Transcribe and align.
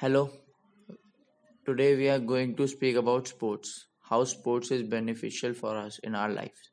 Hello, 0.00 0.30
today 1.66 1.96
we 1.96 2.08
are 2.08 2.20
going 2.20 2.54
to 2.54 2.68
speak 2.68 2.94
about 2.94 3.26
sports. 3.26 3.86
How 4.08 4.22
sports 4.22 4.70
is 4.70 4.84
beneficial 4.84 5.54
for 5.54 5.76
us 5.76 5.98
in 6.04 6.14
our 6.14 6.28
lives. 6.28 6.70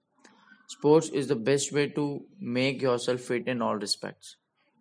Sports 0.67 1.09
is 1.09 1.27
the 1.27 1.35
best 1.35 1.71
way 1.73 1.87
to 1.89 2.23
make 2.39 2.83
yourself 2.83 3.21
fit 3.21 3.47
in 3.47 3.63
all 3.63 3.77
respects. 3.77 4.35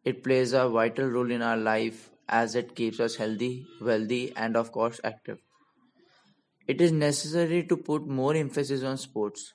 It 0.05 0.23
plays 0.23 0.53
a 0.53 0.69
vital 0.69 1.07
role 1.07 1.31
in 1.31 1.41
our 1.41 1.57
life 1.57 2.11
as 2.29 2.55
it 2.55 2.75
keeps 2.75 3.01
us 3.01 3.17
healthy, 3.17 3.67
wealthy, 3.81 4.37
and 4.37 4.59
of 4.59 4.73
course 4.73 5.01
active. 5.03 5.39
It 6.67 6.83
is 6.83 6.93
necessary 6.93 7.65
to 7.65 7.79
put 7.79 8.07
more 8.07 8.35
emphasis 8.35 8.83
on 8.83 8.99
sports. 8.99 9.55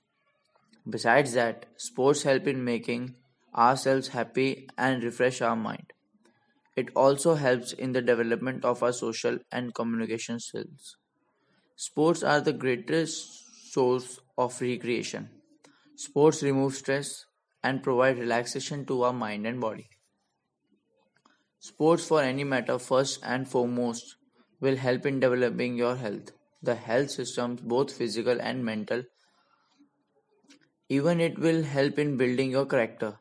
Besides 0.89 1.33
that, 1.33 1.67
sports 1.77 2.23
help 2.23 2.47
in 2.47 2.63
making 2.63 3.13
ourselves 3.55 4.07
happy 4.07 4.67
and 4.79 5.03
refresh 5.03 5.43
our 5.43 5.55
mind. 5.55 5.93
It 6.81 6.89
also 6.95 7.35
helps 7.35 7.73
in 7.73 7.91
the 7.93 8.01
development 8.01 8.65
of 8.65 8.83
our 8.83 8.93
social 8.93 9.39
and 9.51 9.73
communication 9.75 10.39
skills. 10.39 10.97
Sports 11.75 12.23
are 12.23 12.41
the 12.41 12.53
greatest 12.53 13.71
source 13.73 14.19
of 14.37 14.61
recreation. 14.61 15.29
Sports 15.95 16.43
remove 16.43 16.75
stress 16.75 17.25
and 17.63 17.83
provide 17.83 18.19
relaxation 18.19 18.85
to 18.87 19.03
our 19.03 19.13
mind 19.13 19.47
and 19.47 19.61
body. 19.61 19.89
Sports 21.61 22.05
for 22.05 22.21
any 22.21 22.43
matter 22.43 22.77
first 22.77 23.21
and 23.23 23.47
foremost 23.47 24.17
will 24.59 24.75
help 24.75 25.05
in 25.05 25.21
developing 25.21 25.77
your 25.77 25.95
health. 25.95 26.33
The 26.61 26.75
health 26.75 27.11
systems, 27.11 27.61
both 27.61 27.93
physical 27.95 28.41
and 28.41 28.65
mental, 28.65 29.03
even 30.89 31.21
it 31.21 31.39
will 31.39 31.63
help 31.63 31.97
in 31.97 32.17
building 32.17 32.51
your 32.51 32.65
character 32.65 33.17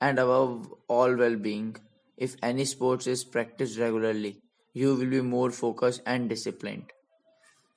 and 0.00 0.18
above 0.18 0.72
all 0.88 1.14
well-being. 1.14 1.76
If 2.18 2.36
any 2.42 2.64
sports 2.64 3.06
is 3.06 3.24
practiced 3.24 3.78
regularly, 3.78 4.42
you 4.72 4.96
will 4.96 5.06
be 5.06 5.20
more 5.20 5.50
focused 5.50 6.02
and 6.04 6.28
disciplined. 6.28 6.92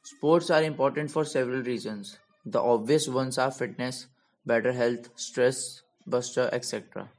Sports 0.04 0.50
are 0.50 0.64
important 0.64 1.12
for 1.12 1.24
several 1.26 1.62
reasons. 1.62 2.18
The 2.44 2.60
obvious 2.60 3.08
ones 3.08 3.38
are 3.38 3.52
fitness, 3.52 4.08
better 4.46 4.74
health, 4.74 5.10
stress 5.16 5.84
buster, 6.08 6.50
etc. 6.52 7.12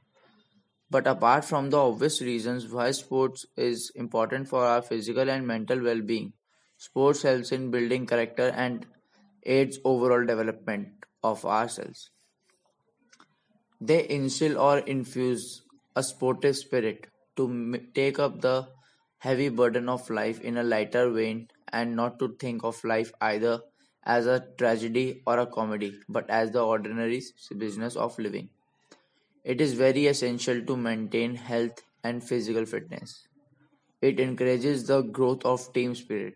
But 0.89 1.07
apart 1.07 1.45
from 1.45 1.69
the 1.69 1.77
obvious 1.77 2.21
reasons 2.21 2.67
why 2.67 2.91
sports 2.91 3.45
is 3.55 3.89
important 3.95 4.49
for 4.49 4.65
our 4.65 4.81
physical 4.81 5.29
and 5.29 5.47
mental 5.47 5.81
well-being, 5.81 6.33
sports 6.77 7.21
helps 7.21 7.53
in 7.53 7.71
building 7.71 8.05
character 8.05 8.49
and 8.49 8.85
aids 9.45 9.79
overall 9.85 10.25
development 10.25 10.89
of 11.23 11.45
ourselves. 11.45 12.09
They 13.79 14.09
instill 14.09 14.57
or 14.57 14.79
infuse 14.79 15.61
a 15.95 16.03
sportive 16.03 16.57
spirit 16.57 17.07
to 17.37 17.77
take 17.93 18.19
up 18.19 18.41
the 18.41 18.69
heavy 19.19 19.49
burden 19.49 19.89
of 19.89 20.09
life 20.09 20.41
in 20.41 20.57
a 20.57 20.63
lighter 20.63 21.09
vein 21.09 21.47
and 21.71 21.95
not 21.95 22.19
to 22.19 22.35
think 22.39 22.63
of 22.63 22.83
life 22.83 23.11
either 23.21 23.61
as 24.03 24.25
a 24.27 24.39
tragedy 24.57 25.23
or 25.25 25.39
a 25.39 25.47
comedy, 25.47 25.99
but 26.09 26.29
as 26.29 26.51
the 26.51 26.63
ordinary 26.63 27.21
business 27.57 27.95
of 27.95 28.17
living. 28.19 28.49
It 29.43 29.61
is 29.61 29.73
very 29.73 30.07
essential 30.07 30.65
to 30.65 30.77
maintain 30.77 31.35
health 31.35 31.83
and 32.03 32.23
physical 32.23 32.65
fitness. 32.65 33.27
It 34.01 34.19
encourages 34.19 34.87
the 34.87 35.01
growth 35.03 35.45
of 35.45 35.73
team 35.73 35.95
spirit. 35.95 36.35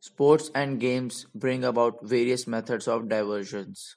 Sports 0.00 0.50
and 0.56 0.80
games 0.80 1.26
bring 1.36 1.62
about 1.62 2.04
various 2.04 2.48
methods 2.48 2.88
of 2.88 3.08
diversions. 3.08 3.94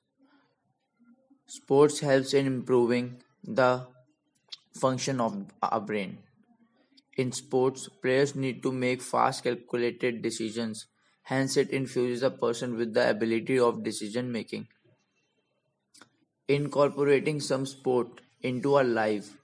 Sports 1.46 2.00
helps 2.00 2.34
in 2.34 2.48
improving 2.48 3.22
the 3.44 3.88
function 4.74 5.22
of 5.22 5.46
our 5.62 5.80
brain. 5.82 6.20
In 7.18 7.32
sports, 7.32 7.88
players 8.02 8.36
need 8.36 8.62
to 8.64 8.72
make 8.74 9.02
fast 9.02 9.44
calculated 9.46 10.22
decisions. 10.22 10.88
Hence, 11.24 11.58
it 11.58 11.70
infuses 11.70 12.22
a 12.24 12.32
person 12.32 12.76
with 12.78 12.94
the 12.94 13.10
ability 13.10 13.60
of 13.60 13.84
decision 13.84 14.32
making. 14.32 14.68
Incorporating 16.48 17.40
some 17.40 17.66
sport 17.66 18.22
into 18.42 18.76
our 18.76 18.84
life 18.84 19.38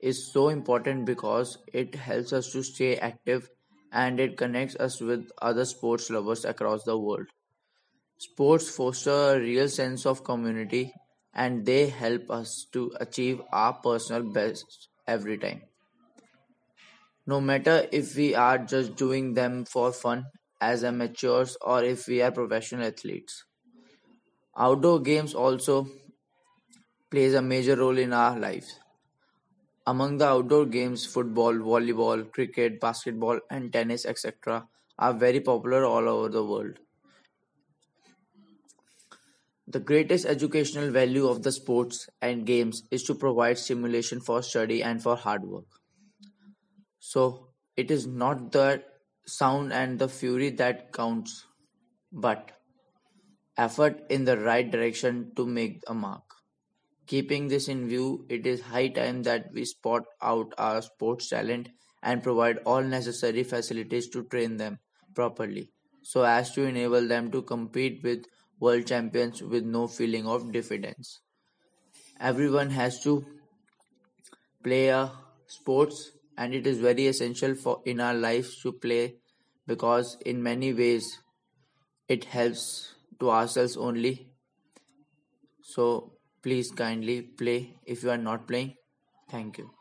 is 0.00 0.32
so 0.32 0.48
important 0.48 1.06
because 1.06 1.58
it 1.72 1.94
helps 1.94 2.32
us 2.32 2.52
to 2.52 2.62
stay 2.62 2.96
active 2.96 3.50
and 3.92 4.20
it 4.20 4.36
connects 4.36 4.76
us 4.76 5.00
with 5.00 5.30
other 5.42 5.64
sports 5.64 6.10
lovers 6.10 6.44
across 6.44 6.84
the 6.84 6.98
world. 6.98 7.26
Sports 8.18 8.70
foster 8.70 9.34
a 9.36 9.40
real 9.40 9.68
sense 9.68 10.06
of 10.06 10.24
community 10.24 10.94
and 11.34 11.66
they 11.66 11.88
help 11.88 12.30
us 12.30 12.66
to 12.72 12.92
achieve 13.00 13.40
our 13.52 13.74
personal 13.74 14.22
best 14.32 14.88
every 15.06 15.38
time. 15.38 15.62
No 17.26 17.40
matter 17.40 17.88
if 17.92 18.16
we 18.16 18.34
are 18.34 18.58
just 18.58 18.96
doing 18.96 19.34
them 19.34 19.64
for 19.64 19.92
fun 19.92 20.32
as 20.60 20.82
amateurs 20.82 21.56
or 21.60 21.84
if 21.84 22.08
we 22.08 22.20
are 22.22 22.32
professional 22.32 22.86
athletes. 22.88 23.44
Outdoor 24.58 25.00
games 25.00 25.34
also 25.34 25.86
plays 27.10 27.34
a 27.34 27.42
major 27.42 27.76
role 27.76 27.98
in 27.98 28.14
our 28.14 28.38
lives. 28.38 28.80
Among 29.88 30.18
the 30.18 30.26
outdoor 30.28 30.66
games, 30.66 31.04
football, 31.04 31.52
volleyball, 31.54 32.30
cricket, 32.30 32.78
basketball, 32.78 33.40
and 33.50 33.72
tennis, 33.72 34.06
etc., 34.06 34.68
are 34.96 35.12
very 35.12 35.40
popular 35.40 35.84
all 35.84 36.08
over 36.08 36.28
the 36.28 36.44
world. 36.44 36.78
The 39.68 39.78
greatest 39.78 40.26
educational 40.26 40.90
value 40.90 41.28
of 41.28 41.44
the 41.44 41.52
sports 41.52 42.08
and 42.20 42.44
games 42.44 42.82
is 42.90 43.04
to 43.04 43.14
provide 43.14 43.56
stimulation 43.56 44.18
for 44.18 44.42
study 44.42 44.82
and 44.82 45.00
for 45.00 45.14
hard 45.14 45.44
work. 45.44 45.66
So, 47.00 47.48
it 47.76 47.90
is 47.90 48.06
not 48.06 48.52
the 48.52 48.84
sound 49.26 49.72
and 49.72 49.98
the 49.98 50.08
fury 50.08 50.50
that 50.50 50.92
counts, 50.92 51.44
but 52.12 52.52
effort 53.58 54.04
in 54.10 54.24
the 54.24 54.38
right 54.38 54.70
direction 54.70 55.32
to 55.36 55.46
make 55.46 55.82
a 55.86 55.94
mark. 55.94 56.22
Keeping 57.06 57.48
this 57.48 57.68
in 57.68 57.88
view, 57.88 58.26
it 58.28 58.46
is 58.46 58.60
high 58.60 58.88
time 58.88 59.22
that 59.24 59.52
we 59.52 59.64
spot 59.64 60.04
out 60.22 60.54
our 60.58 60.82
sports 60.82 61.28
talent 61.28 61.68
and 62.02 62.22
provide 62.22 62.58
all 62.64 62.82
necessary 62.82 63.42
facilities 63.42 64.08
to 64.10 64.24
train 64.24 64.56
them 64.56 64.78
properly 65.14 65.70
so 66.02 66.22
as 66.22 66.52
to 66.52 66.62
enable 66.62 67.06
them 67.08 67.30
to 67.30 67.42
compete 67.42 68.00
with 68.04 68.24
world 68.60 68.86
champions 68.86 69.42
with 69.42 69.64
no 69.64 69.86
feeling 69.86 70.26
of 70.26 70.52
diffidence. 70.52 71.20
Everyone 72.20 72.70
has 72.70 73.00
to 73.02 73.24
play 74.62 74.88
a 74.88 75.10
sports 75.46 76.12
and 76.36 76.54
it 76.54 76.66
is 76.66 76.78
very 76.78 77.06
essential 77.06 77.54
for 77.54 77.80
in 77.84 78.00
our 78.00 78.14
lives 78.14 78.60
to 78.62 78.72
play 78.72 79.16
because 79.66 80.16
in 80.26 80.42
many 80.42 80.72
ways 80.72 81.18
it 82.08 82.24
helps 82.24 82.94
to 83.20 83.30
ourselves 83.30 83.76
only. 83.76 84.28
So 85.62 86.12
please 86.42 86.70
kindly 86.70 87.22
play 87.22 87.74
if 87.86 88.02
you 88.02 88.10
are 88.10 88.18
not 88.18 88.48
playing. 88.48 88.74
Thank 89.30 89.58
you 89.58 89.77